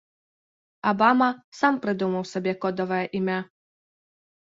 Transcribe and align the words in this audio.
Абама 0.91 1.27
сам 1.59 1.79
прыдумаў 1.85 2.27
сабе 2.33 2.51
кодавае 2.67 3.05
імя. 3.25 3.39